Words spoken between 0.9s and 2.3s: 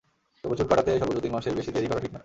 সর্বোচ্চ তিন মাসের বেশি দেরি করা ঠিক নয়।